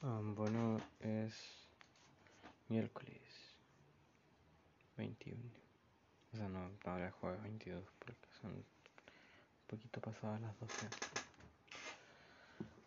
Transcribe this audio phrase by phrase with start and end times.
[0.00, 1.34] Um, bueno, es
[2.68, 3.20] miércoles
[4.96, 5.42] 21.
[6.32, 8.64] O sea, no, ahora es jueves 22 porque son un
[9.66, 10.72] poquito pasadas las 12.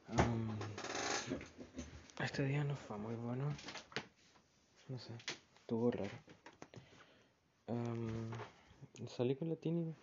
[0.09, 0.57] Um,
[2.19, 3.43] este día no fue muy bueno.
[4.87, 5.13] No sé,
[5.59, 6.11] estuvo raro.
[7.67, 8.31] Um,
[9.17, 9.93] salí con la Tini.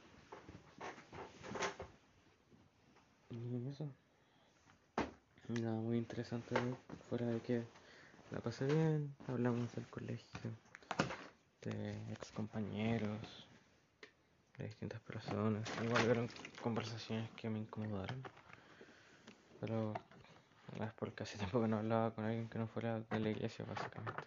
[3.30, 3.88] Y eso.
[5.48, 6.54] Nada muy interesante
[7.08, 7.62] fuera de que
[8.30, 10.50] la pasé bien, hablamos del colegio,
[11.62, 13.48] de ex compañeros,
[14.58, 15.66] de distintas personas.
[15.82, 16.28] Igual eran
[16.60, 18.22] conversaciones que me incomodaron.
[19.58, 19.94] Pero
[20.82, 23.64] es porque hace tiempo que no hablaba con alguien que no fuera de la iglesia,
[23.64, 24.22] básicamente.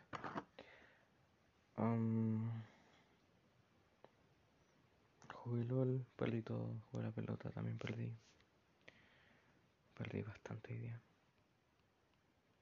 [1.77, 2.49] Um,
[5.35, 8.11] jugué LOL, perdí todo, jugué la pelota, también perdí.
[9.93, 10.99] Perdí bastante idea.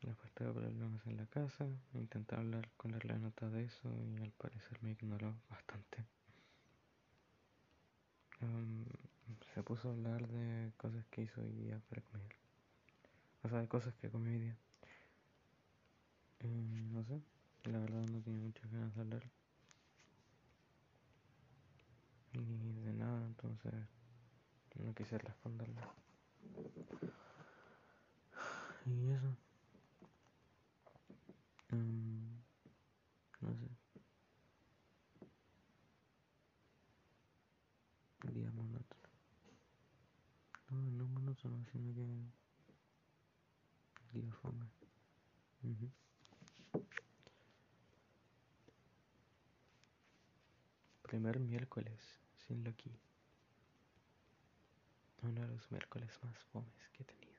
[0.02, 4.32] Después tuve problemas en la casa, intenté hablar con la nota de eso y al
[4.32, 6.05] parecer me ignoró bastante.
[8.41, 8.85] Um,
[9.54, 12.35] se puso a hablar de cosas que hizo hoy día para comer.
[13.43, 14.57] O sea, de cosas que comió hoy día.
[16.41, 17.21] Y no sé,
[17.66, 19.23] la verdad no tenía muchas ganas de hablar.
[22.34, 23.73] Ni de nada, entonces
[24.76, 25.82] no quise responderle.
[28.85, 29.48] Y eso.
[31.71, 32.41] Um,
[33.41, 33.70] no sé.
[38.34, 39.09] Día monótono.
[40.70, 42.05] No, no monótono, sino que
[44.11, 44.65] día fome.
[51.04, 51.99] Primer miércoles
[52.48, 52.91] sin Loki.
[55.21, 57.38] Uno de los miércoles más fomes que he tenido.